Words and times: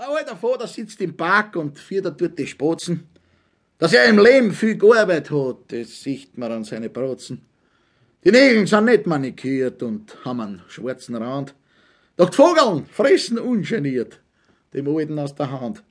Ein 0.00 0.10
alter 0.10 0.36
Vater 0.36 0.68
sitzt 0.68 1.00
im 1.00 1.16
Park 1.16 1.56
und 1.56 1.76
führt 1.76 2.20
dort 2.20 2.38
die 2.38 2.46
Spatzen. 2.46 3.08
Dass 3.78 3.92
er 3.92 4.04
im 4.04 4.20
Leben 4.20 4.52
viel 4.52 4.78
gearbeitet 4.78 5.32
hat, 5.32 5.56
das 5.72 6.00
sieht 6.00 6.38
man 6.38 6.52
an 6.52 6.62
seine 6.62 6.88
Bratzen. 6.88 7.42
Die 8.24 8.30
Nägel 8.30 8.64
sind 8.68 8.84
nicht 8.84 9.08
manikürt 9.08 9.82
und 9.82 10.16
haben 10.24 10.40
einen 10.40 10.62
schwarzen 10.68 11.16
Rand. 11.16 11.52
Doch 12.16 12.30
die 12.30 12.36
Vogeln 12.36 12.86
fressen 12.86 13.40
ungeniert 13.40 14.20
dem 14.72 14.86
Alten 14.96 15.18
aus 15.18 15.34
der 15.34 15.50
Hand. 15.60 15.82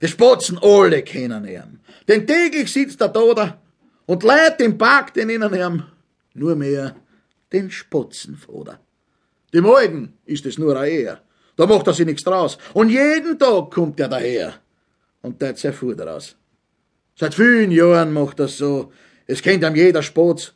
Die 0.00 0.08
Spatzen 0.08 0.58
alle 0.62 1.02
kennen 1.02 1.44
ihn. 1.46 1.80
Denn 2.08 2.26
täglich 2.26 2.72
sitzt 2.72 3.02
er 3.02 3.08
da 3.10 3.58
und 4.06 4.22
leiht 4.22 4.62
im 4.62 4.78
Park 4.78 5.12
den 5.12 5.28
innen 5.28 5.52
ihm 5.52 5.82
nur 6.32 6.56
mehr 6.56 6.96
den 7.52 7.70
Spatzenvater. 7.70 8.80
Dem 9.52 9.66
Alten 9.66 10.14
ist 10.24 10.46
es 10.46 10.56
nur 10.56 10.74
ein 10.80 10.90
Ehr. 10.90 11.22
Da 11.56 11.66
macht 11.66 11.86
er 11.86 11.92
sich 11.92 12.06
nichts 12.06 12.24
draus. 12.24 12.58
Und 12.72 12.88
jeden 12.88 13.38
Tag 13.38 13.70
kommt 13.70 14.00
er 14.00 14.08
daher 14.08 14.54
und 15.22 15.38
teilt 15.38 15.58
sein 15.58 15.72
Futter 15.72 16.14
aus. 16.14 16.36
Seit 17.14 17.34
vielen 17.34 17.70
Jahren 17.70 18.12
macht 18.12 18.40
er 18.40 18.48
so. 18.48 18.92
Es 19.26 19.42
kennt 19.42 19.62
ihm 19.62 19.76
jeder 19.76 20.02
Spatz. 20.02 20.54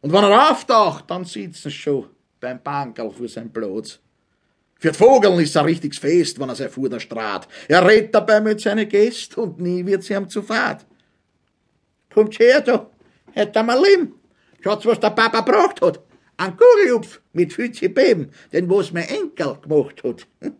Und 0.00 0.12
wenn 0.12 0.24
er 0.24 0.50
auftaucht, 0.50 1.08
dann 1.08 1.24
sitzt 1.24 1.64
er 1.64 1.70
schon 1.70 2.06
beim 2.40 2.60
Bankerl 2.62 3.10
vor 3.10 3.28
seinem 3.28 3.52
Platz. 3.52 4.00
Für 4.78 4.90
die 4.90 4.98
Vogeln 4.98 5.38
ist 5.38 5.56
ein 5.56 5.64
richtiges 5.64 5.98
Fest, 5.98 6.40
wenn 6.40 6.48
er 6.48 6.56
sein 6.56 6.68
Futter 6.68 6.98
strahlt. 6.98 7.46
Er 7.68 7.86
redet 7.86 8.12
dabei 8.12 8.40
mit 8.40 8.60
seinen 8.60 8.88
Gästen 8.88 9.38
und 9.38 9.60
nie 9.60 9.86
wird 9.86 10.02
sie 10.02 10.14
ihm 10.14 10.28
zu 10.28 10.42
fad. 10.42 10.84
Kommt 12.12 12.36
her, 12.40 12.60
du, 12.60 12.90
hätt 13.30 13.56
einmal 13.56 13.80
Lim. 13.80 14.14
Schaut's, 14.60 14.84
was 14.84 14.98
der 14.98 15.10
Papa 15.10 15.40
braucht 15.40 15.80
hat. 15.82 16.00
Ein 16.42 16.56
Kugelhupf 16.56 17.20
mit 17.34 17.52
Fütze 17.52 17.88
Beben, 17.88 18.30
den 18.52 18.68
was 18.68 18.92
mein 18.92 19.06
Enkel 19.08 19.56
gemacht 19.62 20.02
hat. 20.02 20.26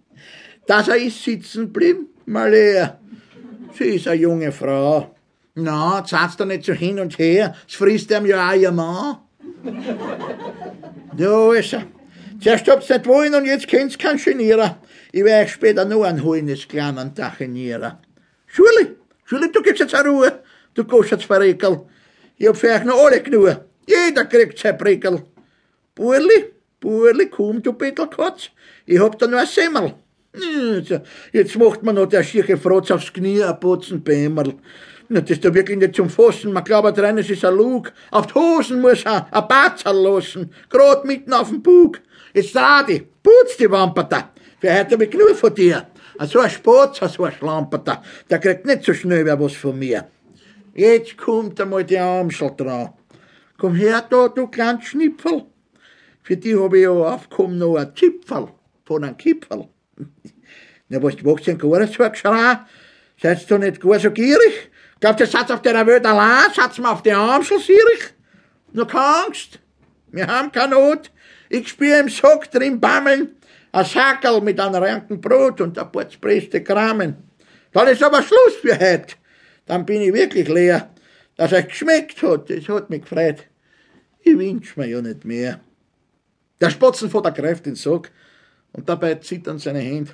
Dass 0.68 0.86
er 0.86 0.94
ist 0.94 1.24
sitzen 1.24 1.72
blieben, 1.72 2.06
mal 2.24 2.52
her. 2.52 3.00
Sie 3.76 3.96
ist 3.96 4.06
eine 4.06 4.20
junge 4.20 4.52
Frau. 4.52 5.12
Na, 5.56 6.04
zahlst 6.04 6.38
du 6.38 6.44
nicht 6.44 6.64
so 6.64 6.72
hin 6.72 7.00
und 7.00 7.18
her, 7.18 7.56
es 7.68 7.74
frisst 7.74 8.12
ihm 8.12 8.26
ja 8.26 8.50
auch 8.50 8.54
ihr 8.54 8.70
Mann. 8.70 9.18
Da 11.16 11.52
ist 11.52 11.72
er. 11.72 11.86
Zuerst 12.40 12.68
habt's 12.68 12.88
nicht 12.88 13.06
wollen 13.06 13.34
und 13.34 13.46
jetzt 13.46 13.66
kennt's 13.66 13.98
kein 13.98 14.18
Genierer. 14.18 14.78
Ich 15.10 15.24
werde 15.24 15.50
später 15.50 15.84
noch 15.84 16.04
anholen, 16.04 16.46
des 16.46 16.68
kleinen 16.68 17.12
Tachenierer. 17.12 18.00
Schuli, 18.46 18.98
Schuli, 19.24 19.50
du 19.50 19.60
gibst 19.62 19.80
jetzt 19.80 19.96
eine 19.96 20.10
Ruhe. 20.10 20.42
Du 20.74 20.84
gehst 20.84 21.10
jetzt 21.10 21.24
verreckel. 21.24 21.80
Ich 22.36 22.46
hab 22.46 22.56
für 22.56 22.68
euch 22.68 22.84
noch 22.84 23.04
alle 23.04 23.20
genug. 23.20 23.64
Jeder 23.84 24.24
kriegt 24.26 24.60
sein 24.60 24.78
Prickel. 24.78 25.24
Burli, 25.94 26.52
Burli, 26.80 27.26
komm, 27.28 27.62
du 27.62 27.74
Bettelkatz. 27.74 28.50
Ich 28.86 28.98
hab 28.98 29.18
da 29.18 29.26
noch 29.26 29.38
ein 29.38 29.46
Semmel. 29.46 29.94
Jetzt 31.32 31.56
macht 31.56 31.82
man 31.82 31.96
noch 31.96 32.06
der 32.06 32.22
schieche 32.22 32.56
Frotz 32.56 32.90
aufs 32.90 33.12
Knie, 33.12 33.42
ein 33.42 33.60
Putzen 33.60 34.02
Bämmerl. 34.02 34.54
Das 35.10 35.28
ist 35.28 35.44
doch 35.44 35.52
wirklich 35.52 35.76
nicht 35.76 35.94
zum 35.94 36.08
Fassen. 36.08 36.54
Man 36.54 36.64
glaubt 36.64 36.96
dran, 36.96 37.18
es 37.18 37.28
ist 37.28 37.44
ein 37.44 37.54
Lug. 37.54 37.92
Auf 38.10 38.28
die 38.28 38.34
Hosen 38.34 38.80
muss 38.80 39.04
er 39.04 39.26
ein 39.30 39.46
Batzerl 39.46 40.02
lassen. 40.02 40.50
Grad 40.70 41.04
mitten 41.04 41.34
auf 41.34 41.50
dem 41.50 41.62
Bug. 41.62 42.00
Jetzt 42.32 42.56
Radi, 42.56 43.06
putz 43.22 43.58
die 43.58 43.70
Wamperta. 43.70 44.32
Wer 44.62 44.80
hat 44.80 44.98
mich 44.98 45.10
genug 45.10 45.36
von 45.36 45.54
dir? 45.54 45.88
So 46.20 46.38
ein 46.38 46.48
Spatz, 46.48 47.00
so 47.14 47.24
ein 47.24 47.32
Schlamperta. 47.32 48.02
Der 48.30 48.38
kriegt 48.38 48.64
nicht 48.64 48.84
so 48.84 48.94
schnell 48.94 49.26
wer 49.26 49.38
was 49.38 49.52
von 49.52 49.78
mir. 49.78 50.08
Jetzt 50.72 51.18
kommt 51.18 51.60
einmal 51.60 51.84
die 51.84 51.98
Armschel 51.98 52.52
dran. 52.56 52.94
Komm 53.58 53.74
her 53.74 54.06
da, 54.08 54.28
du 54.28 54.46
klein 54.46 54.80
Schnipfel. 54.80 55.44
Für 56.22 56.36
die 56.36 56.56
hab 56.56 56.74
ich 56.74 56.82
ja 56.82 56.90
aufgekommen 56.90 57.58
noch 57.58 57.76
ein 57.76 57.94
Zipfel 57.96 58.48
von 58.84 59.04
einem 59.04 59.16
Kipfel. 59.16 59.68
Na, 60.88 61.02
was, 61.02 61.16
du 61.16 61.28
machst 61.28 61.46
denn 61.46 61.58
gar 61.58 61.86
so 61.86 62.02
ein 62.02 62.12
Geschrei? 62.12 62.58
Seid 63.20 63.50
du 63.50 63.58
nicht 63.58 63.80
gar 63.80 63.98
so 63.98 64.10
gierig? 64.10 64.70
Glaubt 65.00 65.20
ihr, 65.20 65.26
seid 65.26 65.50
auf 65.50 65.62
der 65.62 65.86
Welt 65.86 66.06
allein? 66.06 66.52
Seid 66.54 66.78
mir 66.78 66.90
auf 66.90 67.02
die 67.02 67.12
Armschel 67.12 67.58
sierig? 67.58 68.14
Nur 68.72 68.86
keine 68.86 69.26
Angst. 69.26 69.58
Wir 70.12 70.26
haben 70.26 70.52
keine 70.52 70.74
Not. 70.74 71.10
Ich 71.48 71.68
spür 71.68 72.00
im 72.00 72.08
Sack 72.08 72.50
drin 72.50 72.80
bammeln, 72.80 73.36
ein 73.72 73.84
Sackerl 73.84 74.40
mit 74.40 74.58
einem 74.58 74.82
ranken 74.82 75.20
Brot 75.20 75.60
und 75.60 75.78
ein 75.78 75.92
paar 75.92 76.08
zerpresste 76.08 76.62
Kramen. 76.62 77.16
Dann 77.72 77.88
ist 77.88 78.02
aber 78.02 78.22
Schluss 78.22 78.56
für 78.60 78.78
heute. 78.78 79.16
Dann 79.66 79.84
bin 79.84 80.02
ich 80.02 80.12
wirklich 80.12 80.48
leer. 80.48 80.90
Dass 81.36 81.52
es 81.52 81.66
geschmeckt 81.66 82.22
hat, 82.22 82.50
das 82.50 82.68
hat 82.68 82.90
mich 82.90 83.02
gefreut. 83.02 83.46
Ich 84.20 84.38
wünsch 84.38 84.76
mir 84.76 84.86
ja 84.86 85.02
nicht 85.02 85.24
mehr. 85.24 85.60
Der 86.62 86.70
Spatzen 86.70 87.10
vor 87.10 87.22
der 87.22 87.32
greift 87.32 87.66
den 87.66 87.74
Sack 87.74 88.12
und 88.72 88.88
dabei 88.88 89.16
zittern 89.16 89.58
seine 89.58 89.80
Hände. 89.80 90.12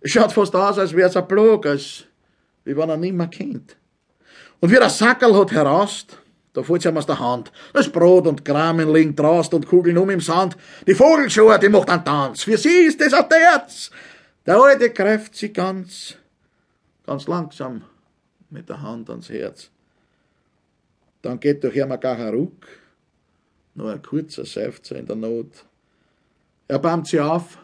Es 0.00 0.12
schaut 0.12 0.32
fast 0.32 0.56
aus, 0.56 0.78
als 0.78 0.96
wär's 0.96 1.14
ein 1.14 1.28
Plag, 1.28 1.66
als 1.66 2.04
wie 2.64 2.74
wenn 2.74 2.88
er 2.88 2.96
nimmer 2.96 3.26
kennt. 3.26 3.76
Und 4.60 4.70
wie 4.70 4.76
der 4.76 4.88
Sackerl 4.88 5.36
hat 5.36 5.52
heraust, 5.52 6.16
da 6.54 6.62
fällt's 6.62 6.86
ihm 6.86 6.96
aus 6.96 7.04
der 7.04 7.18
Hand. 7.18 7.52
Das 7.74 7.92
Brot 7.92 8.26
und 8.26 8.46
Kramen 8.46 8.94
liegen 8.94 9.14
draußen 9.14 9.54
und 9.54 9.66
kugeln 9.66 9.98
um 9.98 10.08
im 10.08 10.22
Sand. 10.22 10.56
Die 10.86 10.94
Vogelschuhe, 10.94 11.58
die 11.58 11.68
macht 11.68 11.90
einen 11.90 12.02
Tanz. 12.02 12.44
Für 12.44 12.56
sie 12.56 12.86
ist 12.86 13.02
es 13.02 13.12
ein 13.12 13.28
Terz. 13.28 13.90
Der 14.46 14.56
Alte 14.56 14.88
greift 14.88 15.36
sie 15.36 15.52
ganz, 15.52 16.14
ganz 17.04 17.26
langsam 17.26 17.82
mit 18.48 18.70
der 18.70 18.80
Hand 18.80 19.10
ans 19.10 19.28
Herz. 19.28 19.68
Dann 21.20 21.38
geht 21.38 21.62
durch 21.62 21.76
ihm 21.76 21.92
ein 21.92 22.00
gar 22.00 22.32
Ruck, 22.32 22.68
nur 23.74 23.92
ein 23.92 24.00
kurzer 24.00 24.46
Seufzer 24.46 24.96
in 24.96 25.04
der 25.04 25.16
Not. 25.16 25.66
Er 26.66 26.78
bammt 26.78 27.08
sie 27.08 27.20
auf, 27.20 27.58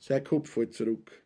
sein 0.00 0.24
Kopf 0.24 0.50
fällt 0.50 0.74
zurück. 0.74 1.22